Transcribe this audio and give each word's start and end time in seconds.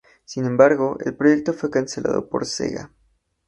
Sin 0.25 0.45
embargo, 0.45 0.97
el 1.05 1.15
proyecto 1.15 1.53
fue 1.53 1.69
cancelado 1.69 2.27
por 2.27 2.47
Sega. 2.47 2.91